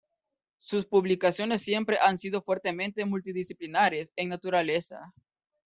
[0.57, 5.13] Sus publicaciones siempre han sido fuertemente multidisciplinares en naturaleza.